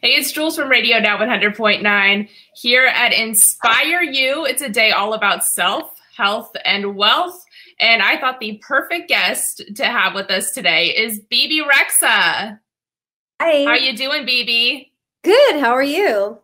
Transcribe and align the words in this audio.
Hey, 0.00 0.10
it's 0.10 0.30
Jules 0.30 0.54
from 0.54 0.68
Radio 0.68 1.00
Now 1.00 1.18
100.9 1.18 2.28
here 2.54 2.86
at 2.86 3.12
Inspire 3.12 4.00
You. 4.00 4.46
It's 4.46 4.62
a 4.62 4.68
day 4.68 4.92
all 4.92 5.12
about 5.12 5.44
self, 5.44 5.90
health, 6.16 6.52
and 6.64 6.94
wealth. 6.94 7.44
And 7.80 8.00
I 8.00 8.16
thought 8.16 8.38
the 8.38 8.62
perfect 8.64 9.08
guest 9.08 9.60
to 9.74 9.84
have 9.84 10.14
with 10.14 10.30
us 10.30 10.52
today 10.52 10.96
is 10.96 11.18
Bebe 11.18 11.62
Rexha. 11.62 12.60
Hi. 13.40 13.64
How 13.64 13.70
are 13.70 13.76
you 13.76 13.96
doing, 13.96 14.24
Bebe? 14.24 14.92
Good. 15.24 15.58
How 15.58 15.72
are 15.72 15.82
you? 15.82 16.38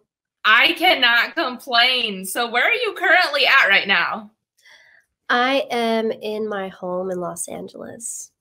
I 0.45 0.73
cannot 0.73 1.37
complain. 1.37 2.25
So, 2.25 2.51
where 2.51 2.65
are 2.65 2.75
you 2.75 2.97
currently 2.99 3.47
at 3.47 3.69
right 3.69 3.87
now? 3.87 4.33
I 5.29 5.65
am 5.71 6.11
in 6.11 6.49
my 6.49 6.71
home 6.71 7.13
in 7.13 7.21
Los 7.21 7.47
Angeles. 7.47 8.33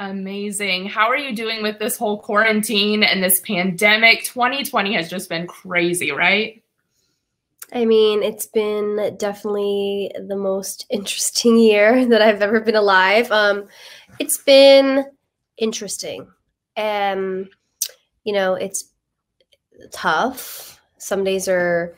Amazing. 0.00 0.86
How 0.86 1.08
are 1.08 1.16
you 1.16 1.34
doing 1.34 1.62
with 1.62 1.80
this 1.80 1.96
whole 1.96 2.20
quarantine 2.20 3.02
and 3.02 3.22
this 3.22 3.40
pandemic? 3.40 4.22
2020 4.24 4.94
has 4.94 5.10
just 5.10 5.28
been 5.28 5.48
crazy, 5.48 6.12
right? 6.12 6.62
I 7.72 7.84
mean, 7.84 8.22
it's 8.22 8.46
been 8.46 9.16
definitely 9.18 10.12
the 10.28 10.36
most 10.36 10.86
interesting 10.88 11.58
year 11.58 12.06
that 12.06 12.22
I've 12.22 12.42
ever 12.42 12.60
been 12.60 12.76
alive. 12.76 13.30
Um, 13.32 13.66
it's 14.20 14.38
been 14.38 15.04
interesting. 15.56 16.28
Um, 16.76 17.48
you 18.22 18.32
know, 18.32 18.54
it's 18.54 18.92
tough. 19.90 20.80
Some 20.98 21.24
days 21.24 21.48
are 21.48 21.96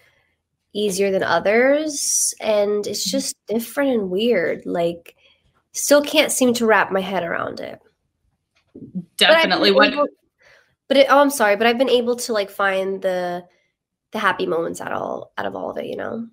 easier 0.72 1.10
than 1.10 1.22
others, 1.22 2.34
and 2.40 2.86
it's 2.86 3.10
just 3.10 3.36
different 3.46 3.90
and 3.90 4.10
weird. 4.10 4.64
Like, 4.64 5.16
still 5.72 6.02
can't 6.02 6.32
seem 6.32 6.54
to 6.54 6.66
wrap 6.66 6.90
my 6.90 7.00
head 7.00 7.24
around 7.24 7.60
it. 7.60 7.80
Definitely. 9.16 9.70
Able, 9.70 10.06
but 10.88 10.96
it, 10.96 11.06
oh, 11.10 11.20
I'm 11.20 11.30
sorry, 11.30 11.56
but 11.56 11.66
I've 11.66 11.78
been 11.78 11.88
able 11.88 12.16
to 12.16 12.32
like 12.32 12.50
find 12.50 13.02
the 13.02 13.44
the 14.12 14.18
happy 14.18 14.46
moments 14.46 14.80
out 14.80 14.92
all 14.92 15.32
out 15.38 15.46
of 15.46 15.54
all 15.54 15.70
of 15.70 15.78
it. 15.78 15.86
You 15.86 15.96
know. 15.96 16.26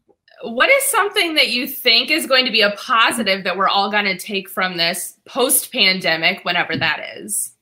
What 0.44 0.69
is 0.69 0.83
something 0.83 1.33
that 1.33 1.49
you 1.49 1.66
think 1.66 2.11
is 2.11 2.27
going 2.27 2.45
to 2.45 2.52
be 2.52 2.61
a 2.61 2.71
positive 2.77 3.44
that 3.44 3.57
we're 3.57 3.67
all 3.67 3.89
going 3.89 4.05
to 4.05 4.19
take 4.19 4.47
from 4.47 4.77
this 4.77 5.17
post 5.27 5.71
pandemic, 5.71 6.45
whenever 6.45 6.77
that 6.77 7.03
is? 7.17 7.53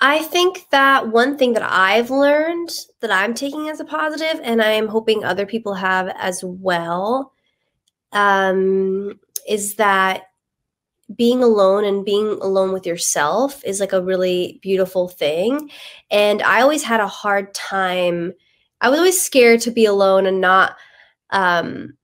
I 0.00 0.20
think 0.20 0.70
that 0.70 1.08
one 1.08 1.36
thing 1.36 1.52
that 1.52 1.62
I've 1.62 2.08
learned 2.10 2.70
that 3.00 3.10
I'm 3.10 3.34
taking 3.34 3.68
as 3.68 3.80
a 3.80 3.84
positive, 3.84 4.40
and 4.42 4.62
I'm 4.62 4.88
hoping 4.88 5.24
other 5.24 5.44
people 5.44 5.74
have 5.74 6.08
as 6.18 6.42
well, 6.42 7.34
um, 8.12 9.20
is 9.46 9.74
that 9.74 10.22
being 11.14 11.42
alone 11.42 11.84
and 11.84 12.04
being 12.04 12.38
alone 12.40 12.72
with 12.72 12.86
yourself 12.86 13.62
is 13.64 13.80
like 13.80 13.92
a 13.92 14.02
really 14.02 14.58
beautiful 14.62 15.08
thing. 15.08 15.70
And 16.10 16.42
I 16.42 16.62
always 16.62 16.82
had 16.82 17.00
a 17.00 17.08
hard 17.08 17.52
time. 17.54 18.32
I 18.80 18.88
was 18.88 18.98
always 18.98 19.20
scared 19.20 19.60
to 19.62 19.70
be 19.70 19.84
alone 19.84 20.26
and 20.26 20.40
not, 20.40 20.76
um, 21.30 21.94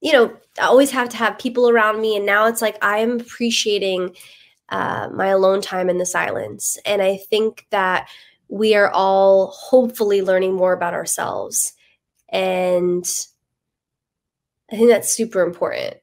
you 0.00 0.12
know, 0.12 0.36
I 0.60 0.64
always 0.64 0.90
have 0.90 1.08
to 1.10 1.16
have 1.16 1.38
people 1.38 1.68
around 1.68 2.00
me. 2.00 2.16
And 2.16 2.26
now 2.26 2.46
it's 2.46 2.62
like 2.62 2.76
I'm 2.82 3.20
appreciating 3.20 4.14
uh, 4.68 5.08
my 5.12 5.28
alone 5.28 5.60
time 5.60 5.88
in 5.88 5.98
the 5.98 6.06
silence. 6.06 6.78
And 6.84 7.02
I 7.02 7.16
think 7.16 7.66
that 7.70 8.08
we 8.48 8.74
are 8.74 8.90
all 8.90 9.48
hopefully 9.48 10.22
learning 10.22 10.54
more 10.54 10.72
about 10.72 10.94
ourselves. 10.94 11.72
And 12.28 13.08
I 14.70 14.76
think 14.76 14.88
that's 14.88 15.10
super 15.10 15.42
important. 15.42 15.94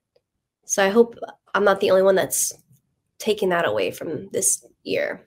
So 0.65 0.83
I 0.83 0.89
hope 0.89 1.15
I'm 1.53 1.63
not 1.63 1.79
the 1.79 1.91
only 1.91 2.03
one 2.03 2.15
that's 2.15 2.53
taking 3.19 3.49
that 3.49 3.67
away 3.67 3.91
from 3.91 4.29
this 4.31 4.65
year. 4.83 5.23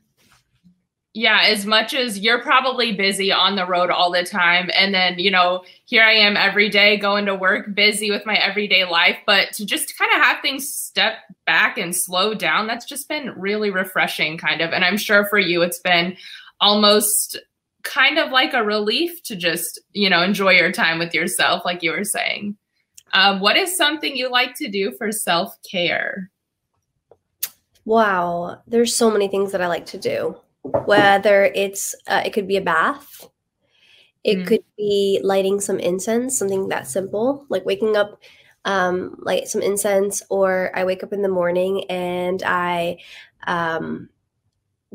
Yeah, 1.12 1.41
as 1.42 1.66
much 1.66 1.92
as 1.92 2.20
you're 2.20 2.41
probably 2.41 2.94
busy 2.94 3.32
on 3.32 3.56
the 3.56 3.66
road 3.66 3.91
all 3.91 4.12
the 4.12 4.22
time. 4.22 4.70
And 4.76 4.94
then, 4.94 5.19
you 5.19 5.31
know, 5.31 5.64
here 5.84 6.04
I 6.04 6.12
am 6.12 6.36
every 6.36 6.69
day 6.69 6.98
going 6.98 7.26
to 7.26 7.34
work, 7.34 7.75
busy 7.75 8.12
with 8.12 8.25
my 8.25 8.36
everyday 8.36 8.84
life. 8.84 9.19
But 9.26 9.53
to 9.54 9.66
just 9.66 9.98
kind 9.98 10.12
of 10.12 10.22
have 10.22 10.41
things 10.41 10.69
step 10.69 11.14
back 11.47 11.78
and 11.78 11.97
slow 11.97 12.32
down, 12.34 12.69
that's 12.69 12.87
just 12.87 13.08
been 13.08 13.34
really 13.37 13.72
refreshing, 13.72 14.38
kind 14.38 14.60
of. 14.60 14.70
And 14.70 14.84
I'm 14.84 14.97
sure 14.97 15.26
for 15.26 15.38
you, 15.38 15.62
it's 15.62 15.81
been 15.81 16.16
almost 16.60 17.41
kind 17.82 18.19
of 18.19 18.31
like 18.31 18.54
a 18.54 18.62
relief 18.62 19.20
to 19.25 19.34
just, 19.34 19.81
you 19.92 20.08
know, 20.08 20.22
enjoy 20.22 20.52
your 20.52 20.70
time 20.70 21.00
with 21.00 21.12
yourself, 21.12 21.64
like 21.64 21.82
you 21.82 21.91
were 21.91 22.04
saying. 22.04 22.56
Um, 23.12 23.41
what 23.41 23.56
is 23.56 23.76
something 23.76 24.16
you 24.16 24.31
like 24.31 24.54
to 24.56 24.69
do 24.69 24.93
for 24.93 25.12
self 25.12 25.56
care? 25.62 26.31
Wow, 27.84 28.62
there's 28.66 28.94
so 28.94 29.10
many 29.10 29.28
things 29.28 29.53
that 29.53 29.62
I 29.62 29.66
like 29.66 29.87
to 29.87 29.98
do. 29.98 30.37
Whether 30.62 31.44
it's 31.54 31.94
uh, 32.06 32.22
it 32.25 32.32
could 32.32 32.47
be 32.47 32.56
a 32.56 32.60
bath, 32.60 33.28
it 34.22 34.38
mm. 34.38 34.47
could 34.47 34.65
be 34.76 35.20
lighting 35.22 35.60
some 35.60 35.78
incense, 35.78 36.38
something 36.38 36.69
that 36.69 36.87
simple, 36.87 37.47
like 37.49 37.65
waking 37.65 37.97
up, 37.97 38.20
um, 38.65 39.16
light 39.19 39.49
some 39.49 39.62
incense, 39.62 40.22
or 40.28 40.70
I 40.75 40.84
wake 40.84 41.03
up 41.03 41.12
in 41.12 41.22
the 41.22 41.28
morning 41.28 41.84
and 41.88 42.43
I 42.43 42.99
um, 43.47 44.10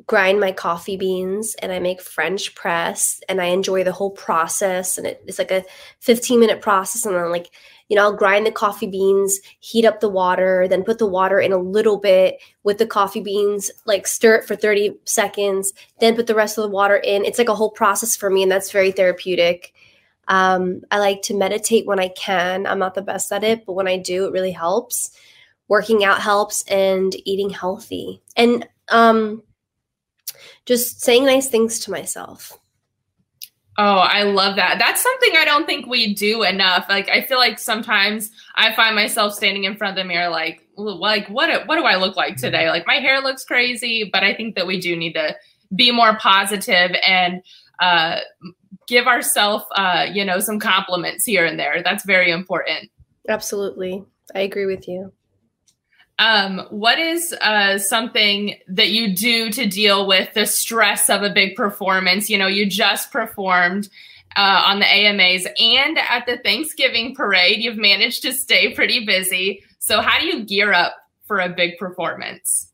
grind 0.05 0.39
my 0.39 0.51
coffee 0.51 0.97
beans 0.97 1.55
and 1.55 1.71
I 1.71 1.79
make 1.79 2.01
French 2.01 2.53
press 2.53 3.21
and 3.27 3.41
I 3.41 3.45
enjoy 3.45 3.83
the 3.83 3.91
whole 3.91 4.11
process. 4.11 4.97
And 4.97 5.07
it, 5.07 5.23
it's 5.25 5.39
like 5.39 5.51
a 5.51 5.63
15 6.01 6.39
minute 6.39 6.61
process. 6.61 7.05
And 7.05 7.15
then, 7.15 7.31
like, 7.31 7.49
you 7.87 7.95
know, 7.95 8.03
I'll 8.03 8.15
grind 8.15 8.45
the 8.45 8.51
coffee 8.51 8.87
beans, 8.87 9.39
heat 9.59 9.85
up 9.85 9.99
the 9.99 10.09
water, 10.09 10.67
then 10.67 10.83
put 10.83 10.97
the 10.97 11.05
water 11.05 11.39
in 11.39 11.51
a 11.51 11.57
little 11.57 11.97
bit 11.97 12.41
with 12.63 12.79
the 12.79 12.87
coffee 12.87 13.21
beans, 13.21 13.69
like 13.85 14.07
stir 14.07 14.35
it 14.35 14.45
for 14.45 14.55
30 14.55 14.97
seconds, 15.05 15.71
then 15.99 16.15
put 16.15 16.25
the 16.27 16.35
rest 16.35 16.57
of 16.57 16.63
the 16.63 16.69
water 16.69 16.95
in. 16.95 17.25
It's 17.25 17.37
like 17.37 17.49
a 17.49 17.55
whole 17.55 17.69
process 17.69 18.15
for 18.15 18.29
me. 18.29 18.41
And 18.41 18.51
that's 18.51 18.71
very 18.71 18.91
therapeutic. 18.91 19.73
Um, 20.27 20.81
I 20.89 20.97
like 20.97 21.21
to 21.23 21.35
meditate 21.35 21.85
when 21.85 21.99
I 21.99 22.07
can. 22.09 22.65
I'm 22.65 22.79
not 22.79 22.95
the 22.95 23.03
best 23.03 23.31
at 23.31 23.43
it, 23.43 23.65
but 23.67 23.73
when 23.73 23.87
I 23.87 23.97
do, 23.97 24.25
it 24.25 24.31
really 24.31 24.51
helps. 24.51 25.11
Working 25.67 26.03
out 26.03 26.21
helps 26.21 26.63
and 26.63 27.15
eating 27.27 27.51
healthy. 27.51 28.21
And 28.35 28.67
um, 28.89 29.43
just 30.65 31.01
saying 31.01 31.25
nice 31.25 31.49
things 31.49 31.79
to 31.81 31.91
myself. 31.91 32.57
Oh, 33.77 33.97
I 33.97 34.23
love 34.23 34.55
that. 34.55 34.79
That's 34.79 35.03
something 35.03 35.31
I 35.35 35.43
don't 35.43 35.65
think 35.65 35.85
we 35.85 36.13
do 36.13 36.43
enough. 36.43 36.85
Like 36.87 37.09
I 37.09 37.21
feel 37.21 37.37
like 37.37 37.59
sometimes 37.59 38.31
I 38.55 38.73
find 38.73 38.95
myself 38.95 39.33
standing 39.33 39.65
in 39.65 39.75
front 39.75 39.97
of 39.97 40.01
the 40.01 40.07
mirror 40.07 40.29
like 40.29 40.61
like 40.77 41.27
what 41.27 41.67
what 41.67 41.75
do 41.75 41.83
I 41.83 41.95
look 41.95 42.15
like 42.15 42.37
today? 42.37 42.69
Like 42.69 42.87
my 42.87 42.95
hair 42.95 43.19
looks 43.21 43.43
crazy, 43.43 44.09
but 44.11 44.23
I 44.23 44.33
think 44.33 44.55
that 44.55 44.67
we 44.67 44.79
do 44.79 44.95
need 44.95 45.13
to 45.13 45.35
be 45.75 45.91
more 45.91 46.17
positive 46.17 46.95
and 47.05 47.41
uh, 47.79 48.19
give 48.87 49.07
ourselves 49.07 49.65
uh, 49.75 50.07
you 50.11 50.23
know 50.23 50.39
some 50.39 50.59
compliments 50.59 51.25
here 51.25 51.45
and 51.45 51.59
there. 51.59 51.81
That's 51.83 52.05
very 52.05 52.31
important. 52.31 52.89
Absolutely. 53.27 54.03
I 54.33 54.39
agree 54.39 54.65
with 54.65 54.87
you. 54.87 55.11
Um, 56.17 56.65
what 56.69 56.97
is 56.97 57.33
uh, 57.41 57.77
something 57.77 58.55
that 58.69 58.89
you 58.89 59.13
do 59.13 59.49
to 59.51 59.65
deal 59.65 60.07
with 60.07 60.33
the 60.33 60.45
stress 60.45 61.09
of 61.09 61.23
a 61.23 61.29
big 61.29 61.55
performance? 61.55 62.29
You 62.29 62.37
know, 62.37 62.47
you 62.47 62.65
just 62.65 63.11
performed 63.11 63.89
uh, 64.35 64.63
on 64.65 64.79
the 64.79 64.85
AMAs 64.85 65.45
and 65.59 65.97
at 65.97 66.25
the 66.25 66.37
Thanksgiving 66.37 67.15
parade. 67.15 67.59
You've 67.61 67.77
managed 67.77 68.21
to 68.23 68.33
stay 68.33 68.73
pretty 68.73 69.05
busy. 69.05 69.63
So, 69.79 70.01
how 70.01 70.19
do 70.19 70.25
you 70.25 70.45
gear 70.45 70.73
up 70.73 70.95
for 71.25 71.39
a 71.39 71.49
big 71.49 71.77
performance? 71.77 72.71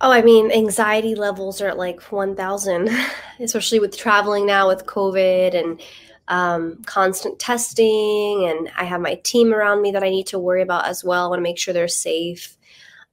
Oh, 0.00 0.10
I 0.10 0.22
mean, 0.22 0.50
anxiety 0.50 1.14
levels 1.14 1.60
are 1.60 1.68
at 1.68 1.78
like 1.78 2.02
1,000, 2.02 2.90
especially 3.40 3.78
with 3.80 3.96
traveling 3.96 4.46
now 4.46 4.68
with 4.68 4.84
COVID 4.84 5.54
and 5.54 5.80
um, 6.28 6.82
constant 6.86 7.38
testing, 7.38 8.48
and 8.48 8.70
I 8.76 8.84
have 8.84 9.00
my 9.00 9.16
team 9.16 9.52
around 9.52 9.82
me 9.82 9.92
that 9.92 10.02
I 10.02 10.10
need 10.10 10.26
to 10.28 10.38
worry 10.38 10.62
about 10.62 10.86
as 10.86 11.04
well. 11.04 11.26
I 11.26 11.28
want 11.28 11.38
to 11.38 11.42
make 11.42 11.58
sure 11.58 11.74
they're 11.74 11.88
safe, 11.88 12.56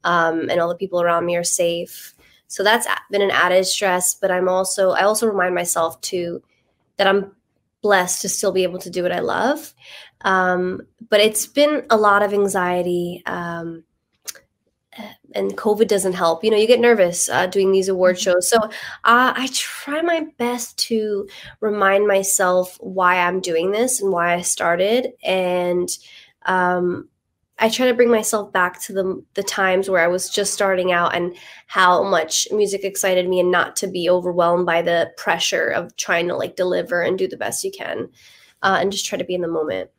um, 0.04 0.50
and 0.50 0.60
all 0.60 0.70
the 0.70 0.76
people 0.76 1.02
around 1.02 1.26
me 1.26 1.36
are 1.36 1.44
safe. 1.44 2.14
So 2.48 2.64
that's 2.64 2.88
been 3.10 3.22
an 3.22 3.32
added 3.32 3.66
stress. 3.66 4.14
But 4.14 4.32
I'm 4.32 4.50
also 4.50 4.92
I 4.92 5.04
also 5.04 5.28
remind 5.28 5.56
myself 5.56 6.00
to 6.02 6.42
that 6.98 7.08
I'm 7.08 7.32
blessed 7.82 8.22
to 8.22 8.30
still 8.30 8.52
be 8.52 8.64
able 8.64 8.80
to 8.80 8.90
do 8.90 9.04
what 9.04 9.12
I 9.12 9.20
love. 9.20 9.74
Um, 10.22 10.82
but 11.10 11.20
it's 11.20 11.48
been 11.48 11.86
a 11.90 11.98
lot 11.98 12.24
of 12.24 12.34
anxiety. 12.34 13.24
Um, 13.26 13.84
and 15.36 15.58
COVID 15.58 15.88
doesn't 15.88 16.14
help. 16.14 16.44
You 16.44 16.52
know, 16.52 16.58
you 16.58 16.68
get 16.68 16.80
nervous 16.80 17.30
uh, 17.30 17.48
doing 17.48 17.72
these 17.72 17.90
award 17.90 18.16
mm-hmm. 18.16 18.32
shows. 18.32 18.50
So 18.50 18.58
uh, 18.58 19.34
I 19.36 19.50
try 19.54 20.02
my 20.02 20.28
best 20.38 20.78
to 20.88 21.28
remind 21.60 22.08
myself 22.08 22.78
why 22.80 23.18
I'm 23.18 23.40
doing 23.40 23.72
this 23.72 24.02
and 24.02 24.12
why 24.12 24.34
I 24.34 24.42
started. 24.42 25.14
And 25.24 25.90
um, 26.46 27.08
I 27.60 27.70
try 27.70 27.88
to 27.88 27.94
bring 27.94 28.10
myself 28.10 28.52
back 28.52 28.82
to 28.82 28.94
the 28.94 29.24
the 29.36 29.44
times 29.44 29.88
where 29.88 30.04
I 30.04 30.08
was 30.08 30.30
just 30.30 30.54
starting 30.54 30.92
out 30.92 31.14
and 31.14 31.36
how 31.68 32.04
much 32.04 32.48
music 32.52 32.84
excited 32.84 33.30
me, 33.30 33.40
and 33.40 33.52
not 33.52 33.76
to 33.78 33.88
be 33.88 34.10
overwhelmed 34.10 34.66
by 34.66 34.82
the 34.82 35.12
pressure 35.16 35.68
of 35.68 35.96
trying 35.96 36.28
to 36.30 36.36
like 36.36 36.56
deliver 36.56 37.04
and 37.04 37.20
do 37.20 37.28
the 37.28 37.38
best 37.38 37.64
you 37.64 37.72
can, 37.72 38.10
uh, 38.64 38.80
and 38.82 38.92
just 38.92 39.06
try 39.06 39.18
to 39.18 39.24
be 39.24 39.36
in 39.36 39.42
the 39.42 39.48
moment. 39.48 39.92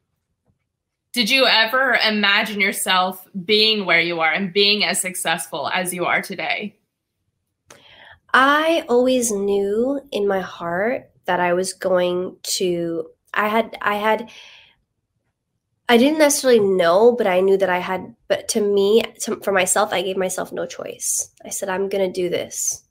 Did 1.12 1.28
you 1.28 1.46
ever 1.46 1.98
imagine 2.08 2.58
yourself 2.58 3.26
being 3.44 3.84
where 3.84 4.00
you 4.00 4.20
are 4.20 4.32
and 4.32 4.52
being 4.52 4.82
as 4.82 4.98
successful 4.98 5.68
as 5.68 5.92
you 5.92 6.06
are 6.06 6.22
today? 6.22 6.78
I 8.32 8.86
always 8.88 9.30
knew 9.30 10.00
in 10.10 10.26
my 10.26 10.40
heart 10.40 11.10
that 11.26 11.38
I 11.38 11.52
was 11.52 11.74
going 11.74 12.36
to 12.42 13.10
I 13.34 13.48
had 13.48 13.76
I 13.82 13.96
had 13.96 14.30
I 15.86 15.98
didn't 15.98 16.18
necessarily 16.18 16.60
know, 16.60 17.12
but 17.12 17.26
I 17.26 17.40
knew 17.40 17.58
that 17.58 17.68
I 17.68 17.78
had. 17.78 18.14
But 18.26 18.48
to 18.48 18.62
me, 18.62 19.02
to, 19.22 19.36
for 19.40 19.52
myself, 19.52 19.92
I 19.92 20.00
gave 20.00 20.16
myself 20.16 20.50
no 20.50 20.64
choice. 20.64 21.30
I 21.44 21.50
said, 21.50 21.68
I'm 21.68 21.90
going 21.90 22.10
to 22.10 22.20
do 22.20 22.30
this. 22.30 22.84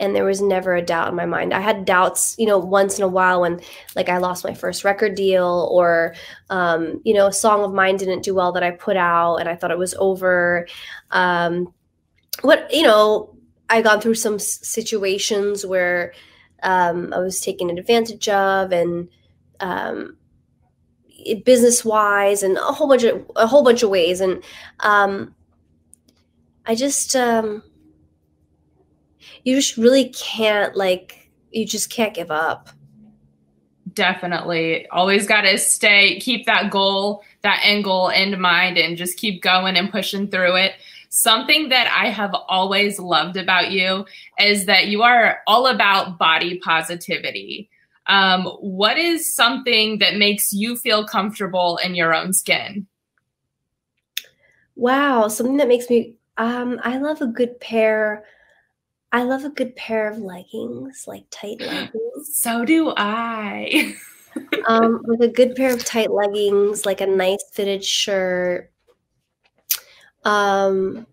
And 0.00 0.14
there 0.14 0.24
was 0.24 0.40
never 0.40 0.76
a 0.76 0.82
doubt 0.82 1.08
in 1.08 1.16
my 1.16 1.26
mind. 1.26 1.52
I 1.52 1.60
had 1.60 1.84
doubts, 1.84 2.36
you 2.38 2.46
know, 2.46 2.58
once 2.58 2.98
in 2.98 3.04
a 3.04 3.08
while 3.08 3.40
when, 3.40 3.60
like, 3.96 4.08
I 4.08 4.18
lost 4.18 4.44
my 4.44 4.54
first 4.54 4.84
record 4.84 5.16
deal 5.16 5.68
or, 5.72 6.14
um, 6.50 7.00
you 7.04 7.14
know, 7.14 7.26
a 7.26 7.32
song 7.32 7.62
of 7.64 7.74
mine 7.74 7.96
didn't 7.96 8.22
do 8.22 8.34
well 8.34 8.52
that 8.52 8.62
I 8.62 8.70
put 8.70 8.96
out 8.96 9.36
and 9.36 9.48
I 9.48 9.56
thought 9.56 9.72
it 9.72 9.78
was 9.78 9.94
over. 9.98 10.68
Um, 11.10 11.72
what, 12.42 12.72
you 12.72 12.84
know, 12.84 13.36
I 13.68 13.82
gone 13.82 14.00
through 14.00 14.14
some 14.14 14.38
situations 14.38 15.66
where 15.66 16.12
um, 16.62 17.12
I 17.12 17.18
was 17.18 17.40
taken 17.40 17.76
advantage 17.76 18.28
of 18.28 18.72
and, 18.72 19.08
um, 19.58 20.16
business 21.44 21.84
wise 21.84 22.42
and 22.42 22.56
a 22.56 22.60
whole 22.60 22.88
bunch 22.88 23.02
of 23.02 23.30
a 23.36 23.46
whole 23.46 23.64
bunch 23.64 23.82
of 23.82 23.90
ways 23.90 24.20
and 24.20 24.42
um 24.80 25.34
i 26.66 26.74
just 26.74 27.14
um 27.16 27.62
you 29.48 29.56
just 29.56 29.78
really 29.78 30.10
can't 30.10 30.76
like 30.76 31.30
you 31.50 31.64
just 31.64 31.88
can't 31.90 32.12
give 32.12 32.30
up 32.30 32.68
definitely 33.94 34.86
always 34.88 35.26
got 35.26 35.40
to 35.40 35.56
stay 35.56 36.20
keep 36.20 36.44
that 36.44 36.70
goal 36.70 37.22
that 37.42 37.60
end 37.64 37.82
goal 37.82 38.10
in 38.10 38.38
mind 38.38 38.76
and 38.76 38.98
just 38.98 39.16
keep 39.16 39.42
going 39.42 39.74
and 39.74 39.90
pushing 39.90 40.28
through 40.28 40.54
it 40.54 40.72
something 41.08 41.70
that 41.70 41.90
i 41.98 42.10
have 42.10 42.34
always 42.48 42.98
loved 42.98 43.38
about 43.38 43.70
you 43.70 44.04
is 44.38 44.66
that 44.66 44.88
you 44.88 45.02
are 45.02 45.38
all 45.46 45.66
about 45.66 46.18
body 46.18 46.58
positivity 46.58 47.70
um, 48.08 48.46
what 48.60 48.96
is 48.96 49.34
something 49.34 49.98
that 49.98 50.16
makes 50.16 50.52
you 50.52 50.76
feel 50.76 51.06
comfortable 51.06 51.78
in 51.84 51.94
your 51.94 52.14
own 52.14 52.32
skin? 52.32 52.86
Wow, 54.76 55.28
something 55.28 55.58
that 55.58 55.68
makes 55.68 55.90
me 55.90 56.14
um, 56.38 56.80
I 56.84 56.98
love 56.98 57.20
a 57.20 57.26
good 57.26 57.60
pair. 57.60 58.24
I 59.10 59.22
love 59.22 59.44
a 59.44 59.50
good 59.50 59.74
pair 59.74 60.10
of 60.10 60.18
leggings, 60.18 61.04
like 61.06 61.24
tight 61.30 61.60
leggings. 61.60 62.36
So 62.36 62.64
do 62.64 62.92
I. 62.96 63.94
um, 64.66 65.00
with 65.04 65.22
a 65.22 65.28
good 65.28 65.54
pair 65.54 65.72
of 65.72 65.84
tight 65.84 66.10
leggings, 66.10 66.84
like 66.84 67.00
a 67.00 67.06
nice 67.06 67.42
fitted 67.52 67.84
shirt. 67.84 68.70
Um, 70.24 71.06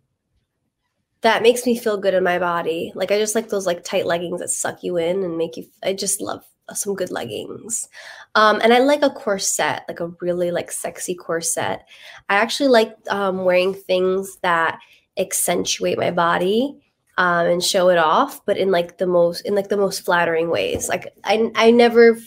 that 1.22 1.42
makes 1.42 1.66
me 1.66 1.78
feel 1.78 1.98
good 1.98 2.14
in 2.14 2.24
my 2.24 2.38
body. 2.38 2.92
Like 2.96 3.12
I 3.12 3.18
just 3.18 3.34
like 3.34 3.50
those 3.50 3.66
like 3.66 3.84
tight 3.84 4.06
leggings 4.06 4.42
that 4.42 4.50
suck 4.50 4.84
you 4.84 4.98
in 4.98 5.24
and 5.24 5.38
make 5.38 5.56
you. 5.56 5.66
I 5.82 5.94
just 5.94 6.22
love 6.22 6.46
some 6.74 6.96
good 6.96 7.12
leggings. 7.12 7.88
Um, 8.36 8.60
and 8.62 8.74
I 8.74 8.80
like 8.80 9.04
a 9.04 9.10
corset, 9.10 9.84
like 9.88 10.02
a 10.02 10.12
really 10.20 10.52
like 10.52 10.72
sexy 10.72 11.16
corset. 11.16 11.86
I 12.28 12.36
actually 12.36 12.70
like 12.70 12.96
um, 13.10 13.46
wearing 13.46 13.74
things 13.74 14.38
that 14.42 14.80
accentuate 15.18 15.98
my 15.98 16.12
body 16.12 16.82
um, 17.18 17.48
and 17.48 17.64
show 17.64 17.90
it 17.90 17.98
off, 17.98 18.46
but 18.46 18.58
in 18.58 18.72
like 18.72 18.98
the 18.98 19.08
most 19.08 19.42
in 19.42 19.56
like 19.56 19.70
the 19.70 19.78
most 19.78 20.04
flattering 20.04 20.50
ways. 20.50 20.90
Like 20.90 21.14
I 21.24 21.52
I 21.56 21.72
never 21.72 22.18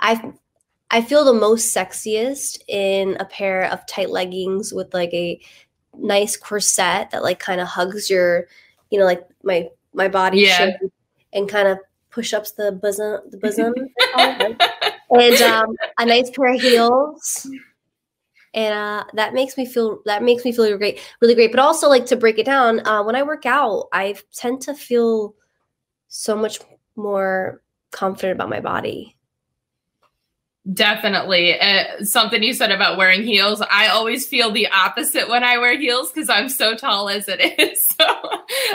I 0.00 0.32
I 0.90 1.02
feel 1.02 1.24
the 1.24 1.34
most 1.34 1.74
sexiest 1.74 2.60
in 2.66 3.16
a 3.20 3.24
pair 3.24 3.64
of 3.64 3.86
tight 3.86 4.10
leggings 4.10 4.72
with 4.72 4.94
like 4.94 5.12
a 5.12 5.40
nice 5.96 6.36
corset 6.36 7.10
that 7.10 7.22
like 7.22 7.38
kind 7.38 7.60
of 7.60 7.68
hugs 7.68 8.08
your, 8.08 8.46
you 8.90 8.98
know, 8.98 9.04
like 9.04 9.26
my 9.42 9.68
my 9.92 10.08
body 10.08 10.40
yeah. 10.40 10.76
and 11.32 11.48
kind 11.48 11.68
of 11.68 11.78
push 12.10 12.32
ups 12.32 12.52
the 12.52 12.72
bosom, 12.72 13.20
the 13.30 13.36
bosom, 13.36 13.74
and 15.10 15.42
um, 15.42 15.74
a 15.98 16.06
nice 16.06 16.30
pair 16.30 16.54
of 16.54 16.60
heels. 16.60 17.48
And 18.54 18.74
uh, 18.74 19.04
that 19.14 19.34
makes 19.34 19.56
me 19.56 19.66
feel 19.66 20.00
that 20.06 20.22
makes 20.22 20.44
me 20.44 20.52
feel 20.52 20.64
really 20.64 20.78
great, 20.78 21.00
really 21.20 21.34
great. 21.34 21.50
But 21.50 21.60
also, 21.60 21.88
like 21.88 22.06
to 22.06 22.16
break 22.16 22.38
it 22.38 22.46
down, 22.46 22.86
uh, 22.86 23.02
when 23.02 23.14
I 23.14 23.22
work 23.22 23.46
out, 23.46 23.88
I 23.92 24.16
tend 24.34 24.62
to 24.62 24.74
feel 24.74 25.34
so 26.08 26.34
much 26.34 26.58
more 26.96 27.62
confident 27.90 28.36
about 28.36 28.48
my 28.48 28.60
body. 28.60 29.16
Definitely. 30.72 31.58
Uh, 31.58 32.04
something 32.04 32.42
you 32.42 32.52
said 32.52 32.70
about 32.70 32.98
wearing 32.98 33.22
heels. 33.22 33.62
I 33.70 33.88
always 33.88 34.26
feel 34.26 34.50
the 34.50 34.68
opposite 34.68 35.28
when 35.28 35.42
I 35.42 35.56
wear 35.56 35.78
heels 35.78 36.12
because 36.12 36.28
I'm 36.28 36.50
so 36.50 36.74
tall 36.74 37.08
as 37.08 37.28
it 37.28 37.40
is. 37.58 37.86
So 37.98 38.06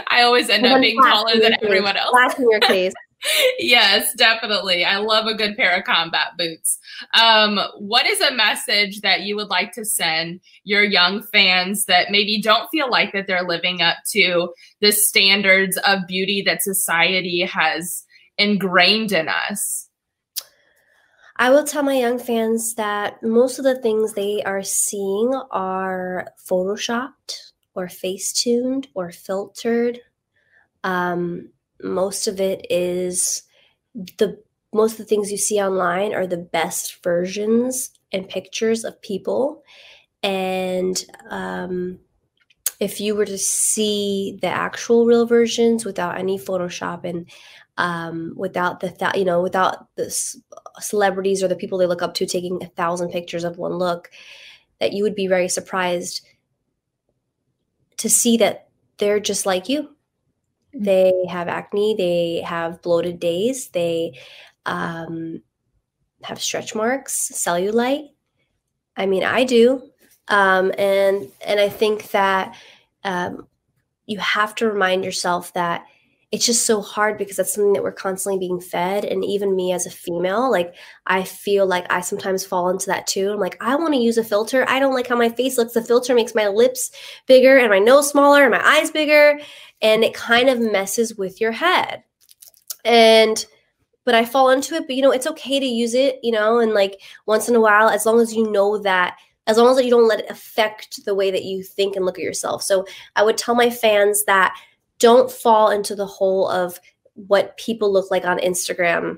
I 0.09 0.21
always 0.23 0.49
end 0.49 0.65
up 0.65 0.81
being 0.81 1.01
taller 1.01 1.39
than 1.39 1.55
everyone 1.63 1.95
else. 1.95 2.11
That's 2.13 2.37
in 2.37 2.49
your 2.49 2.59
case 2.59 2.93
yes, 3.59 4.13
definitely. 4.15 4.83
I 4.83 4.97
love 4.97 5.25
a 5.25 5.35
good 5.35 5.55
pair 5.55 5.77
of 5.77 5.83
combat 5.83 6.37
boots. 6.37 6.79
Um, 7.19 7.59
what 7.77 8.05
is 8.05 8.21
a 8.21 8.33
message 8.33 9.01
that 9.01 9.21
you 9.21 9.35
would 9.35 9.49
like 9.49 9.71
to 9.73 9.85
send 9.85 10.41
your 10.63 10.83
young 10.83 11.21
fans 11.21 11.85
that 11.85 12.11
maybe 12.11 12.41
don't 12.41 12.69
feel 12.69 12.89
like 12.89 13.13
that 13.13 13.27
they're 13.27 13.47
living 13.47 13.81
up 13.81 13.97
to 14.11 14.53
the 14.81 14.91
standards 14.91 15.77
of 15.77 16.07
beauty 16.07 16.41
that 16.45 16.63
society 16.63 17.41
has 17.41 18.03
ingrained 18.37 19.11
in 19.11 19.27
us? 19.27 19.89
I 21.35 21.49
will 21.49 21.63
tell 21.63 21.83
my 21.83 21.97
young 21.97 22.19
fans 22.19 22.75
that 22.75 23.23
most 23.23 23.57
of 23.57 23.65
the 23.65 23.79
things 23.79 24.13
they 24.13 24.43
are 24.43 24.61
seeing 24.61 25.33
are 25.49 26.27
photoshopped 26.47 27.51
or 27.73 27.89
face 27.89 28.31
tuned 28.31 28.87
or 28.93 29.11
filtered. 29.11 29.99
Um, 30.83 31.49
most 31.83 32.27
of 32.27 32.39
it 32.39 32.65
is 32.69 33.43
the 33.93 34.41
most 34.73 34.93
of 34.93 34.97
the 34.99 35.05
things 35.05 35.31
you 35.31 35.37
see 35.37 35.61
online 35.61 36.13
are 36.13 36.25
the 36.25 36.37
best 36.37 37.03
versions 37.03 37.91
and 38.11 38.27
pictures 38.27 38.83
of 38.83 39.01
people. 39.01 39.63
And 40.23 41.03
um, 41.29 41.99
if 42.79 42.99
you 42.99 43.15
were 43.15 43.25
to 43.25 43.37
see 43.37 44.37
the 44.41 44.47
actual 44.47 45.05
real 45.05 45.25
versions 45.25 45.85
without 45.85 46.17
any 46.17 46.37
photoshop 46.39 47.03
and 47.03 47.29
um, 47.77 48.33
without 48.35 48.79
the 48.79 48.89
th- 48.89 49.15
you 49.15 49.25
know 49.25 49.41
without 49.41 49.87
the 49.95 50.09
celebrities 50.79 51.41
or 51.41 51.47
the 51.47 51.55
people 51.55 51.77
they 51.77 51.87
look 51.87 52.01
up 52.01 52.13
to 52.15 52.25
taking 52.25 52.61
a 52.63 52.67
thousand 52.67 53.09
pictures 53.09 53.43
of 53.43 53.57
one 53.57 53.73
look 53.73 54.11
that 54.79 54.93
you 54.93 55.03
would 55.03 55.15
be 55.15 55.27
very 55.27 55.49
surprised 55.49 56.21
to 57.97 58.09
see 58.09 58.37
that 58.37 58.67
they're 58.97 59.19
just 59.19 59.45
like 59.45 59.69
you 59.69 59.89
they 60.73 61.13
have 61.29 61.47
acne, 61.47 61.95
they 61.95 62.41
have 62.45 62.81
bloated 62.81 63.19
days, 63.19 63.69
they 63.69 64.19
um, 64.65 65.41
have 66.23 66.41
stretch 66.41 66.73
marks, 66.75 67.31
cellulite. 67.33 68.09
I 68.95 69.05
mean, 69.05 69.23
I 69.23 69.43
do. 69.43 69.89
Um, 70.27 70.71
and 70.77 71.31
and 71.45 71.59
I 71.59 71.69
think 71.69 72.11
that 72.11 72.55
um, 73.03 73.47
you 74.05 74.19
have 74.19 74.55
to 74.55 74.69
remind 74.69 75.03
yourself 75.03 75.53
that 75.53 75.85
it's 76.33 76.47
just 76.47 76.65
so 76.65 76.81
hard 76.81 77.19
because 77.19 77.37
that's 77.37 77.53
something 77.53 77.73
that 77.73 77.83
we're 77.83 77.91
constantly 77.91 78.39
being 78.39 78.59
fed. 78.59 79.05
And 79.05 79.23
even 79.23 79.55
me 79.55 79.71
as 79.71 79.85
a 79.85 79.91
female, 79.91 80.49
like 80.49 80.73
I 81.05 81.25
feel 81.25 81.67
like 81.67 81.85
I 81.91 82.01
sometimes 82.01 82.43
fall 82.43 82.71
into 82.71 82.87
that 82.87 83.05
too. 83.05 83.31
I'm 83.31 83.39
like, 83.39 83.55
I 83.61 83.75
want 83.75 83.93
to 83.93 83.99
use 83.99 84.17
a 84.17 84.23
filter. 84.23 84.65
I 84.67 84.79
don't 84.79 84.95
like 84.95 85.05
how 85.05 85.15
my 85.15 85.29
face 85.29 85.59
looks. 85.59 85.73
The 85.73 85.83
filter 85.83 86.15
makes 86.15 86.33
my 86.33 86.47
lips 86.47 86.89
bigger 87.27 87.59
and 87.59 87.69
my 87.69 87.77
nose 87.77 88.09
smaller 88.09 88.41
and 88.41 88.49
my 88.49 88.67
eyes 88.67 88.89
bigger. 88.89 89.39
And 89.83 90.03
it 90.03 90.15
kind 90.15 90.49
of 90.49 90.59
messes 90.59 91.15
with 91.15 91.39
your 91.39 91.51
head. 91.51 92.03
And 92.83 93.45
but 94.03 94.15
I 94.15 94.25
fall 94.25 94.49
into 94.49 94.73
it. 94.73 94.87
But 94.87 94.95
you 94.95 95.03
know, 95.03 95.11
it's 95.11 95.27
okay 95.27 95.59
to 95.59 95.65
use 95.67 95.93
it, 95.93 96.17
you 96.23 96.31
know, 96.31 96.57
and 96.57 96.73
like 96.73 96.99
once 97.27 97.47
in 97.47 97.53
a 97.53 97.61
while, 97.61 97.89
as 97.89 98.07
long 98.07 98.19
as 98.19 98.33
you 98.33 98.51
know 98.51 98.79
that 98.79 99.17
as 99.45 99.57
long 99.57 99.77
as 99.77 99.85
you 99.85 99.91
don't 99.91 100.07
let 100.07 100.21
it 100.21 100.31
affect 100.31 101.05
the 101.05 101.13
way 101.13 101.29
that 101.29 101.43
you 101.43 101.61
think 101.61 101.95
and 101.95 102.05
look 102.05 102.17
at 102.17 102.23
yourself. 102.23 102.63
So 102.63 102.85
I 103.15 103.23
would 103.23 103.37
tell 103.37 103.53
my 103.53 103.69
fans 103.69 104.23
that 104.23 104.57
don't 104.99 105.31
fall 105.31 105.69
into 105.69 105.95
the 105.95 106.05
hole 106.05 106.47
of 106.49 106.79
what 107.15 107.57
people 107.57 107.91
look 107.91 108.09
like 108.11 108.25
on 108.25 108.39
Instagram. 108.39 109.17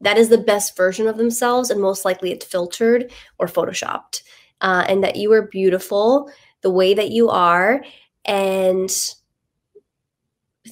That 0.00 0.18
is 0.18 0.28
the 0.28 0.38
best 0.38 0.76
version 0.76 1.06
of 1.06 1.16
themselves, 1.16 1.70
and 1.70 1.80
most 1.80 2.04
likely 2.04 2.32
it's 2.32 2.46
filtered 2.46 3.12
or 3.38 3.46
photoshopped. 3.46 4.22
Uh, 4.60 4.84
and 4.88 5.02
that 5.02 5.16
you 5.16 5.32
are 5.32 5.48
beautiful 5.48 6.30
the 6.62 6.70
way 6.70 6.94
that 6.94 7.10
you 7.10 7.30
are. 7.30 7.82
and 8.26 8.90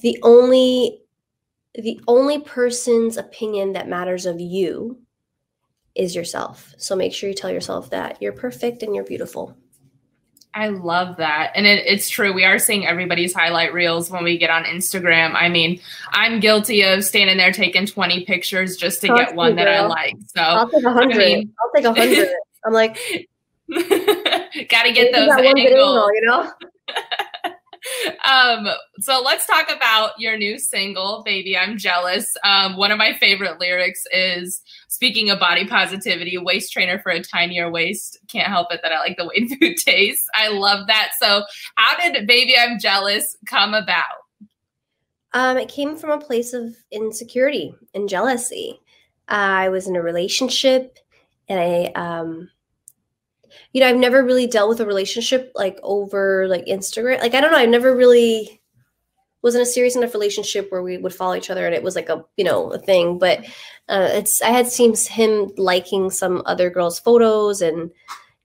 the 0.01 0.19
only 0.23 1.01
the 1.75 1.99
only 2.07 2.39
person's 2.39 3.17
opinion 3.17 3.73
that 3.73 3.87
matters 3.87 4.25
of 4.25 4.39
you 4.39 4.99
is 5.95 6.15
yourself. 6.15 6.73
So 6.77 6.95
make 6.95 7.13
sure 7.13 7.29
you 7.29 7.35
tell 7.35 7.51
yourself 7.51 7.89
that 7.91 8.21
you're 8.21 8.33
perfect 8.33 8.83
and 8.83 8.95
you're 8.95 9.03
beautiful. 9.03 9.55
I 10.53 10.69
love 10.69 11.17
that. 11.17 11.51
And 11.55 11.65
it, 11.67 11.85
it's 11.85 12.09
true. 12.09 12.33
We 12.33 12.43
are 12.43 12.57
seeing 12.57 12.85
everybody's 12.85 13.33
highlight 13.33 13.73
reels 13.73 14.09
when 14.09 14.23
we 14.23 14.37
get 14.37 14.49
on 14.49 14.63
Instagram. 14.63 15.35
I 15.35 15.47
mean, 15.47 15.79
I'm 16.11 16.39
guilty 16.39 16.81
of 16.83 17.03
standing 17.03 17.37
there 17.37 17.51
taking 17.51 17.85
20 17.85 18.25
pictures 18.25 18.75
just 18.75 19.01
to 19.01 19.07
get 19.07 19.35
one 19.35 19.55
that 19.57 19.67
I 19.67 19.85
like. 19.85 20.15
So 20.35 20.41
I'll 20.41 20.69
take 20.69 20.83
a 20.83 20.91
hundred. 20.91 21.15
I 21.15 21.17
mean, 21.17 21.53
I'll 21.61 21.71
take 21.73 21.85
a 21.85 21.93
hundred. 21.93 22.29
I'm 22.65 22.73
like, 22.73 22.97
gotta 23.69 24.91
get 24.91 25.13
those 25.13 25.29
angles. 25.29 25.65
Angle, 25.65 26.13
you 26.13 26.21
know? 26.25 26.51
Um, 28.25 28.67
so 28.99 29.21
let's 29.23 29.45
talk 29.45 29.71
about 29.71 30.11
your 30.19 30.37
new 30.37 30.59
single, 30.59 31.23
Baby 31.25 31.57
I'm 31.57 31.77
Jealous. 31.77 32.27
Um, 32.43 32.77
one 32.77 32.91
of 32.91 32.97
my 32.97 33.13
favorite 33.13 33.59
lyrics 33.59 34.01
is 34.11 34.61
speaking 34.87 35.29
of 35.29 35.39
body 35.39 35.65
positivity, 35.65 36.37
waist 36.37 36.71
trainer 36.71 36.99
for 36.99 37.11
a 37.11 37.21
tinier 37.21 37.71
waist. 37.71 38.17
Can't 38.29 38.47
help 38.47 38.71
it 38.71 38.81
that 38.83 38.91
I 38.91 38.99
like 38.99 39.17
the 39.17 39.25
way 39.25 39.47
food 39.59 39.77
tastes. 39.77 40.25
I 40.33 40.49
love 40.49 40.87
that. 40.87 41.11
So, 41.19 41.43
how 41.75 41.97
did 41.97 42.27
Baby 42.27 42.55
I'm 42.57 42.79
Jealous 42.79 43.37
come 43.47 43.73
about? 43.73 44.03
Um, 45.33 45.57
it 45.57 45.69
came 45.69 45.95
from 45.95 46.09
a 46.09 46.23
place 46.23 46.53
of 46.53 46.75
insecurity 46.91 47.73
and 47.93 48.09
jealousy. 48.09 48.79
I 49.27 49.69
was 49.69 49.87
in 49.87 49.95
a 49.95 50.01
relationship 50.01 50.97
and 51.47 51.59
I 51.59 51.91
um 51.95 52.49
you 53.73 53.81
know, 53.81 53.87
I've 53.87 53.97
never 53.97 54.23
really 54.23 54.47
dealt 54.47 54.69
with 54.69 54.79
a 54.79 54.85
relationship 54.85 55.51
like 55.55 55.79
over 55.83 56.47
like 56.47 56.65
Instagram. 56.65 57.19
Like 57.19 57.33
I 57.33 57.41
don't 57.41 57.51
know, 57.51 57.57
I've 57.57 57.69
never 57.69 57.95
really 57.95 58.61
was 59.41 59.55
in 59.55 59.61
a 59.61 59.65
serious 59.65 59.95
enough 59.95 60.13
relationship 60.13 60.69
where 60.69 60.83
we 60.83 60.97
would 60.97 61.13
follow 61.13 61.33
each 61.35 61.49
other 61.49 61.65
and 61.65 61.73
it 61.73 61.81
was 61.81 61.95
like 61.95 62.09
a 62.09 62.23
you 62.37 62.43
know 62.43 62.71
a 62.71 62.79
thing. 62.79 63.17
But 63.17 63.45
uh, 63.87 64.09
it's 64.11 64.41
I 64.41 64.49
had 64.49 64.67
seen 64.67 64.95
him 64.95 65.51
liking 65.57 66.09
some 66.09 66.41
other 66.45 66.69
girls' 66.69 66.99
photos 66.99 67.61
and 67.61 67.91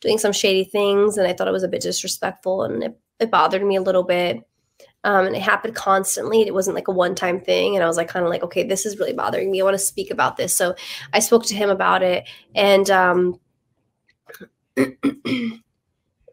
doing 0.00 0.18
some 0.18 0.32
shady 0.32 0.64
things, 0.64 1.16
and 1.16 1.26
I 1.26 1.32
thought 1.32 1.48
it 1.48 1.52
was 1.52 1.62
a 1.62 1.68
bit 1.68 1.82
disrespectful, 1.82 2.62
and 2.62 2.82
it, 2.84 2.98
it 3.20 3.30
bothered 3.30 3.64
me 3.64 3.76
a 3.76 3.82
little 3.82 4.04
bit. 4.04 4.38
Um, 5.04 5.26
and 5.26 5.36
it 5.36 5.42
happened 5.42 5.74
constantly. 5.74 6.42
It 6.42 6.54
wasn't 6.54 6.76
like 6.76 6.88
a 6.88 6.92
one 6.92 7.14
time 7.14 7.38
thing. 7.38 7.74
And 7.74 7.84
I 7.84 7.86
was 7.86 7.98
like, 7.98 8.08
kind 8.08 8.24
of 8.24 8.30
like, 8.30 8.42
okay, 8.42 8.64
this 8.64 8.86
is 8.86 8.98
really 8.98 9.12
bothering 9.12 9.50
me. 9.50 9.60
I 9.60 9.64
want 9.64 9.74
to 9.74 9.78
speak 9.78 10.10
about 10.10 10.38
this. 10.38 10.54
So 10.54 10.74
I 11.12 11.18
spoke 11.18 11.44
to 11.46 11.54
him 11.54 11.68
about 11.68 12.02
it. 12.02 12.26
And 12.54 12.88
um, 12.88 13.38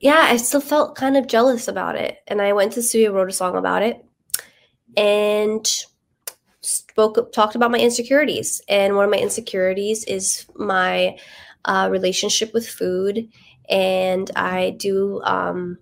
yeah, 0.01 0.19
I 0.19 0.37
still 0.37 0.61
felt 0.61 0.95
kind 0.95 1.17
of 1.17 1.27
jealous 1.27 1.67
about 1.67 1.95
it. 1.95 2.17
And 2.27 2.41
I 2.41 2.53
went 2.53 2.73
to 2.73 2.79
the 2.79 2.83
studio, 2.83 3.13
wrote 3.13 3.29
a 3.29 3.33
song 3.33 3.55
about 3.55 3.83
it, 3.83 4.03
and 4.97 5.67
spoke 6.61 7.31
talked 7.33 7.55
about 7.55 7.71
my 7.71 7.79
insecurities. 7.79 8.61
And 8.67 8.95
one 8.95 9.05
of 9.05 9.11
my 9.11 9.17
insecurities 9.17 10.03
is 10.05 10.45
my 10.55 11.17
uh, 11.65 11.89
relationship 11.91 12.53
with 12.53 12.67
food. 12.67 13.29
And 13.69 14.29
I 14.35 14.71
do 14.71 15.21
um, 15.23 15.77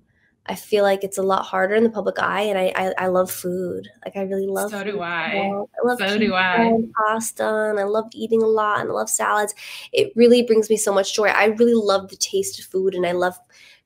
I 0.50 0.56
feel 0.56 0.84
like 0.84 1.04
it's 1.04 1.20
a 1.20 1.24
lot 1.24 1.46
harder 1.46 1.76
in 1.76 1.84
the 1.84 1.92
public 1.92 2.18
eye, 2.18 2.42
and 2.42 2.58
I 2.58 2.74
I, 2.76 3.06
I 3.06 3.08
love 3.08 3.30
food. 3.30 3.88
Like 4.04 4.18
I 4.18 4.24
really 4.24 4.48
love. 4.48 4.72
So 4.72 4.80
food. 4.80 4.92
do 4.92 5.00
I. 5.02 5.52
I 5.52 5.88
love 5.88 6.00
so 6.00 6.18
do 6.18 6.34
I. 6.34 6.56
And 6.56 6.92
pasta, 6.94 7.70
and 7.70 7.80
I 7.80 7.84
love 7.84 8.10
eating 8.14 8.42
a 8.42 8.48
lot, 8.48 8.82
and 8.82 8.90
I 8.90 8.94
love 8.94 9.10
salads. 9.10 9.54
It 9.94 10.12
really 10.16 10.42
brings 10.42 10.70
me 10.70 10.76
so 10.76 10.92
much 10.92 11.14
joy. 11.14 11.28
I 11.28 11.46
really 11.46 11.76
love 11.76 12.10
the 12.10 12.18
taste 12.18 12.60
of 12.60 12.66
food, 12.66 12.96
and 12.96 13.06
I 13.06 13.12
love 13.12 13.40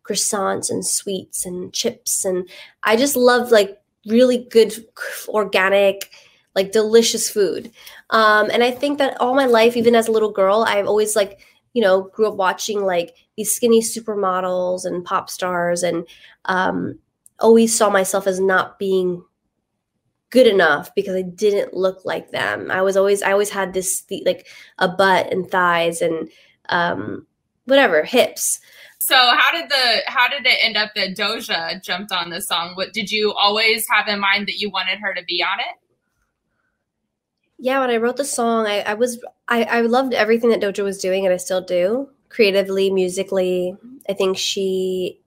croissants 0.04 0.72
and 0.72 0.86
sweets 0.86 1.46
and 1.46 1.74
chips, 1.74 2.24
and 2.24 2.50
I 2.84 2.96
just 2.96 3.18
love 3.18 3.52
like 3.52 3.78
really 4.06 4.38
good 4.50 4.74
organic 5.28 6.12
like 6.56 6.72
delicious 6.72 7.30
food 7.30 7.72
um, 8.10 8.50
and 8.52 8.64
i 8.64 8.70
think 8.70 8.98
that 8.98 9.20
all 9.20 9.34
my 9.34 9.46
life 9.46 9.78
even 9.78 9.96
as 9.96 10.08
a 10.08 10.12
little 10.12 10.32
girl 10.32 10.66
i've 10.68 10.86
always 10.86 11.16
like 11.16 11.40
you 11.74 11.82
know, 11.82 12.04
grew 12.14 12.28
up 12.28 12.36
watching 12.36 12.82
like 12.82 13.16
these 13.36 13.54
skinny 13.54 13.82
supermodels 13.82 14.86
and 14.86 15.04
pop 15.04 15.30
stars 15.30 15.84
and 15.84 16.06
um, 16.46 16.98
always 17.40 17.76
saw 17.76 17.90
myself 17.90 18.28
as 18.28 18.40
not 18.40 18.80
being 18.80 19.24
good 20.30 20.48
enough 20.48 20.94
because 20.96 21.16
I 21.16 21.22
didn't 21.22 21.74
look 21.74 22.06
like 22.06 22.32
them. 22.32 22.72
I 22.72 22.82
was 22.82 22.98
always, 22.98 23.22
I 23.22 23.32
always 23.32 23.50
had 23.50 23.74
this 23.74 24.04
like 24.26 24.48
a 24.80 24.88
butt 24.88 25.32
and 25.32 25.50
thighs 25.50 26.02
and 26.02 26.30
um, 26.70 27.28
whatever, 27.66 28.04
hips. 28.04 28.60
So 29.00 29.16
how 29.16 29.52
did 29.52 29.70
the 29.70 30.02
how 30.06 30.30
did 30.30 30.46
it 30.46 30.58
end 30.62 30.78
up 30.78 30.92
that 30.96 31.18
Doja 31.18 31.84
jumped 31.84 32.14
on 32.14 32.30
this 32.30 32.48
song? 32.48 32.72
What 32.76 32.94
did 32.94 33.12
you 33.12 33.34
always 33.34 33.86
have 33.90 34.08
in 34.08 34.20
mind 34.20 34.48
that 34.48 34.60
you 34.60 34.70
wanted 34.70 35.00
her 35.00 35.14
to 35.14 35.24
be 35.26 35.44
on 35.44 35.60
it? 35.60 35.83
Yeah, 37.64 37.80
when 37.80 37.90
I 37.92 37.96
wrote 37.96 38.18
the 38.18 38.26
song, 38.26 38.68
I, 38.68 38.82
I 38.82 38.94
was 38.94 39.24
I, 39.48 39.64
I 39.64 39.82
loved 39.82 40.14
everything 40.14 40.50
that 40.50 40.60
Doja 40.60 40.84
was 40.84 40.98
doing, 41.00 41.26
and 41.26 41.34
I 41.34 41.38
still 41.38 41.62
do 41.62 42.10
creatively, 42.28 42.92
musically. 42.92 43.74
I 44.10 44.12
think 44.12 44.38
she 44.38 45.22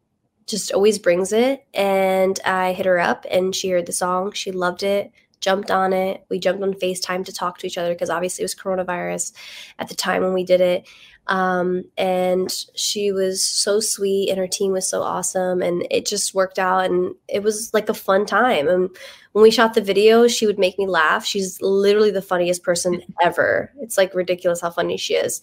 just 0.44 0.70
always 0.70 0.98
brings 0.98 1.32
it. 1.32 1.64
And 1.72 2.38
I 2.44 2.74
hit 2.74 2.84
her 2.84 2.98
up, 2.98 3.24
and 3.30 3.54
she 3.54 3.70
heard 3.70 3.86
the 3.86 3.92
song. 3.92 4.32
She 4.32 4.52
loved 4.52 4.82
it, 4.82 5.12
jumped 5.46 5.70
on 5.70 5.92
it. 5.92 6.26
We 6.28 6.40
jumped 6.40 6.60
on 6.64 6.74
FaceTime 6.74 7.24
to 7.24 7.32
talk 7.32 7.58
to 7.58 7.68
each 7.68 7.78
other 7.78 7.94
because 7.94 8.10
obviously 8.10 8.42
it 8.42 8.46
was 8.46 8.54
coronavirus 8.56 9.32
at 9.78 9.88
the 9.88 9.94
time 9.94 10.22
when 10.22 10.32
we 10.32 10.42
did 10.42 10.60
it. 10.60 10.88
Um, 11.28 11.84
and 11.96 12.52
she 12.74 13.12
was 13.12 13.44
so 13.44 13.78
sweet, 13.78 14.28
and 14.28 14.38
her 14.38 14.48
team 14.48 14.72
was 14.72 14.88
so 14.88 15.02
awesome, 15.02 15.62
and 15.62 15.86
it 15.88 16.04
just 16.04 16.34
worked 16.34 16.58
out, 16.58 16.84
and 16.86 17.14
it 17.28 17.44
was 17.44 17.72
like 17.72 17.88
a 17.88 17.94
fun 17.94 18.26
time. 18.26 18.66
And 18.66 18.90
when 19.32 19.42
we 19.44 19.52
shot 19.52 19.74
the 19.74 19.80
video, 19.80 20.26
she 20.26 20.46
would 20.46 20.58
make 20.58 20.78
me 20.78 20.86
laugh. 20.88 21.24
She's 21.24 21.62
literally 21.62 22.10
the 22.10 22.22
funniest 22.22 22.64
person 22.64 23.02
ever. 23.22 23.72
It's 23.80 23.96
like 23.96 24.14
ridiculous 24.14 24.60
how 24.60 24.70
funny 24.70 24.96
she 24.96 25.14
is. 25.14 25.40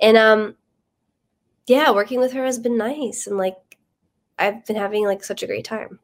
And 0.00 0.16
um 0.16 0.56
yeah, 1.66 1.90
working 1.90 2.20
with 2.20 2.32
her 2.32 2.44
has 2.44 2.58
been 2.58 2.78
nice 2.78 3.26
and 3.26 3.36
like 3.36 3.56
I've 4.38 4.64
been 4.66 4.76
having 4.76 5.04
like 5.04 5.24
such 5.24 5.42
a 5.42 5.46
great 5.46 5.64
time. 5.64 5.98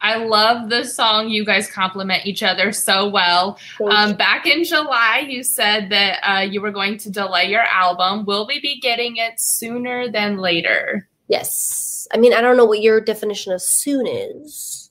I 0.00 0.16
love 0.16 0.68
the 0.68 0.84
song. 0.84 1.28
You 1.28 1.44
guys 1.44 1.70
compliment 1.70 2.26
each 2.26 2.42
other 2.42 2.72
so 2.72 3.08
well. 3.08 3.58
Um, 3.90 4.16
back 4.16 4.46
in 4.46 4.64
July, 4.64 5.26
you 5.28 5.42
said 5.42 5.90
that 5.90 6.20
uh, 6.22 6.40
you 6.40 6.60
were 6.60 6.70
going 6.70 6.98
to 6.98 7.10
delay 7.10 7.50
your 7.50 7.62
album. 7.62 8.24
Will 8.24 8.46
we 8.46 8.60
be 8.60 8.78
getting 8.80 9.16
it 9.16 9.34
sooner 9.38 10.10
than 10.10 10.38
later? 10.38 11.08
Yes. 11.28 12.06
I 12.12 12.18
mean, 12.18 12.32
I 12.32 12.40
don't 12.40 12.56
know 12.56 12.64
what 12.64 12.82
your 12.82 13.00
definition 13.00 13.52
of 13.52 13.62
soon 13.62 14.06
is. 14.06 14.90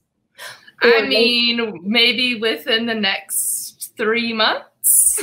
I 0.82 1.08
mean, 1.08 1.82
maybe 1.84 2.40
within 2.40 2.86
the 2.86 2.96
next 2.96 3.94
three 3.98 4.34
months. 4.34 5.20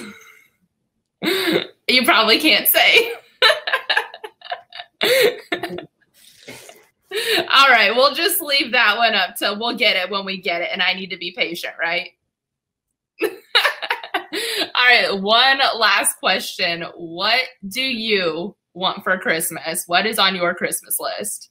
you 1.23 2.05
probably 2.05 2.39
can't 2.39 2.69
say. 2.69 3.12
All 7.55 7.69
right, 7.69 7.95
we'll 7.95 8.15
just 8.15 8.41
leave 8.41 8.73
that 8.73 8.97
one 8.97 9.15
up 9.15 9.37
till 9.37 9.59
we'll 9.59 9.77
get 9.77 9.97
it 9.97 10.11
when 10.11 10.25
we 10.25 10.41
get 10.41 10.63
it, 10.63 10.71
and 10.73 10.83
I 10.83 10.95
need 10.95 11.11
to 11.11 11.19
be 11.19 11.33
patient, 11.33 11.75
right? 11.79 12.11
All 13.23 14.87
right, 14.87 15.09
one 15.21 15.59
last 15.79 16.19
question. 16.19 16.85
What 16.97 17.41
do 17.69 17.83
you 17.83 18.57
want 18.75 19.05
for 19.05 19.19
Christmas? 19.19 19.85
What 19.87 20.07
is 20.07 20.19
on 20.19 20.35
your 20.35 20.55
Christmas 20.55 20.99
list? 20.99 21.51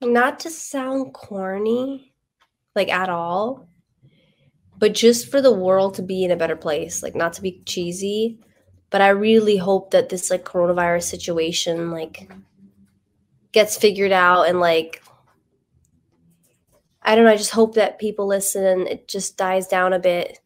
not 0.00 0.40
to 0.40 0.50
sound 0.50 1.12
corny, 1.12 2.12
like 2.74 2.88
at 2.88 3.08
all, 3.08 3.68
but 4.78 4.94
just 4.94 5.30
for 5.30 5.40
the 5.42 5.52
world 5.52 5.94
to 5.94 6.02
be 6.02 6.24
in 6.24 6.30
a 6.30 6.36
better 6.36 6.56
place, 6.56 7.02
like 7.02 7.16
not 7.16 7.32
to 7.34 7.42
be 7.42 7.62
cheesy. 7.66 8.38
But 8.90 9.00
I 9.02 9.08
really 9.08 9.56
hope 9.56 9.90
that 9.90 10.08
this 10.08 10.30
like 10.30 10.44
coronavirus 10.44 11.04
situation 11.04 11.90
like 11.90 12.30
gets 13.52 13.76
figured 13.76 14.12
out 14.12 14.44
and 14.44 14.60
like 14.60 15.02
I 17.02 17.14
don't 17.14 17.24
know, 17.24 17.30
I 17.30 17.36
just 17.36 17.52
hope 17.52 17.74
that 17.74 17.98
people 17.98 18.26
listen 18.26 18.86
it 18.86 19.08
just 19.08 19.36
dies 19.36 19.66
down 19.66 19.92
a 19.92 19.98
bit. 19.98 20.40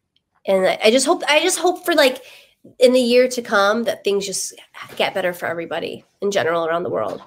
And 0.45 0.65
I, 0.65 0.79
I 0.85 0.91
just 0.91 1.05
hope 1.05 1.23
I 1.27 1.39
just 1.41 1.59
hope 1.59 1.85
for 1.85 1.93
like 1.93 2.21
in 2.79 2.93
the 2.93 2.99
year 2.99 3.27
to 3.27 3.41
come 3.41 3.83
that 3.83 4.03
things 4.03 4.25
just 4.25 4.53
get 4.95 5.13
better 5.13 5.33
for 5.33 5.47
everybody 5.47 6.05
in 6.21 6.31
general 6.31 6.65
around 6.65 6.83
the 6.83 6.89
world. 6.89 7.21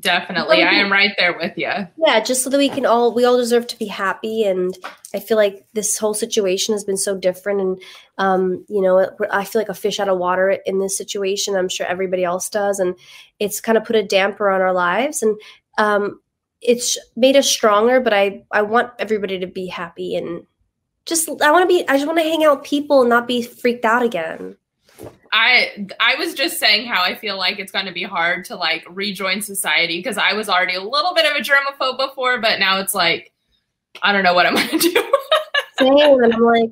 Definitely. 0.00 0.62
I 0.62 0.72
am 0.74 0.90
right 0.90 1.12
there 1.18 1.36
with 1.36 1.56
you. 1.56 1.70
Yeah, 1.96 2.20
just 2.20 2.42
so 2.42 2.50
that 2.50 2.58
we 2.58 2.68
can 2.68 2.86
all 2.86 3.14
we 3.14 3.24
all 3.24 3.36
deserve 3.36 3.66
to 3.68 3.78
be 3.78 3.86
happy 3.86 4.44
and 4.44 4.76
I 5.14 5.20
feel 5.20 5.36
like 5.36 5.66
this 5.74 5.98
whole 5.98 6.14
situation 6.14 6.74
has 6.74 6.84
been 6.84 6.96
so 6.96 7.16
different 7.16 7.60
and 7.60 7.82
um 8.18 8.64
you 8.68 8.82
know, 8.82 9.10
I 9.30 9.44
feel 9.44 9.60
like 9.60 9.68
a 9.68 9.74
fish 9.74 10.00
out 10.00 10.08
of 10.08 10.18
water 10.18 10.50
in 10.50 10.78
this 10.78 10.96
situation. 10.96 11.56
I'm 11.56 11.68
sure 11.68 11.86
everybody 11.86 12.24
else 12.24 12.48
does 12.48 12.78
and 12.78 12.96
it's 13.38 13.60
kind 13.60 13.78
of 13.78 13.84
put 13.84 13.96
a 13.96 14.02
damper 14.02 14.50
on 14.50 14.60
our 14.60 14.72
lives 14.72 15.22
and 15.22 15.38
um 15.78 16.20
it's 16.60 16.98
made 17.14 17.36
us 17.36 17.48
stronger, 17.48 18.00
but 18.00 18.12
I 18.12 18.44
I 18.50 18.62
want 18.62 18.92
everybody 18.98 19.38
to 19.38 19.46
be 19.46 19.66
happy 19.66 20.16
and 20.16 20.46
just 21.04 21.28
I 21.40 21.52
want 21.52 21.62
to 21.62 21.74
be 21.74 21.88
I 21.88 21.96
just 21.96 22.06
want 22.06 22.18
to 22.18 22.24
hang 22.24 22.44
out 22.44 22.58
with 22.58 22.68
people 22.68 23.02
and 23.02 23.10
not 23.10 23.28
be 23.28 23.42
freaked 23.42 23.84
out 23.84 24.02
again. 24.02 24.56
I 25.36 25.86
I 26.00 26.14
was 26.14 26.32
just 26.32 26.58
saying 26.58 26.86
how 26.86 27.02
I 27.02 27.14
feel 27.14 27.36
like 27.36 27.58
it's 27.58 27.70
going 27.70 27.84
to 27.84 27.92
be 27.92 28.04
hard 28.04 28.46
to 28.46 28.56
like 28.56 28.86
rejoin 28.88 29.42
society 29.42 29.98
because 29.98 30.16
I 30.16 30.32
was 30.32 30.48
already 30.48 30.76
a 30.76 30.82
little 30.82 31.14
bit 31.14 31.30
of 31.30 31.36
a 31.36 31.40
germaphobe 31.40 31.98
before, 31.98 32.40
but 32.40 32.58
now 32.58 32.80
it's 32.80 32.94
like 32.94 33.34
I 34.02 34.12
don't 34.12 34.24
know 34.24 34.32
what 34.32 34.46
I'm 34.46 34.54
going 34.54 34.68
to 34.68 34.78
do. 34.78 35.12
Same, 35.78 36.24
and 36.24 36.34
I'm 36.34 36.40
like. 36.40 36.70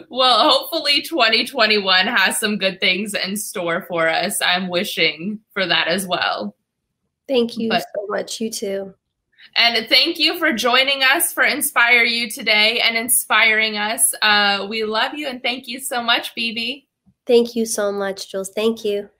well, 0.08 0.50
hopefully 0.50 1.02
2021 1.02 2.06
has 2.06 2.40
some 2.40 2.56
good 2.56 2.80
things 2.80 3.12
in 3.14 3.36
store 3.36 3.84
for 3.88 4.08
us. 4.08 4.40
I'm 4.40 4.68
wishing 4.68 5.40
for 5.52 5.66
that 5.66 5.88
as 5.88 6.06
well. 6.06 6.56
Thank 7.28 7.58
you 7.58 7.68
but, 7.68 7.82
so 7.94 8.06
much. 8.08 8.40
You 8.40 8.50
too. 8.50 8.94
And 9.56 9.86
thank 9.88 10.18
you 10.18 10.38
for 10.38 10.52
joining 10.52 11.02
us 11.02 11.32
for 11.32 11.44
Inspire 11.44 12.04
You 12.04 12.30
today 12.30 12.80
and 12.80 12.96
inspiring 12.96 13.76
us. 13.76 14.14
Uh, 14.22 14.66
we 14.68 14.84
love 14.84 15.14
you 15.14 15.28
and 15.28 15.42
thank 15.42 15.68
you 15.68 15.78
so 15.80 16.02
much, 16.02 16.34
Bebe. 16.34 16.88
Thank 17.26 17.54
you 17.54 17.66
so 17.66 17.92
much, 17.92 18.30
Jules. 18.30 18.50
Thank 18.54 18.84
you. 18.84 19.10